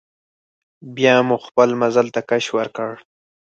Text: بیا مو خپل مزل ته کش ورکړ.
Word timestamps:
بیا 0.95 1.15
مو 1.27 1.37
خپل 1.45 1.69
مزل 1.81 2.07
ته 2.15 2.21
کش 2.29 2.45
ورکړ. 2.57 2.91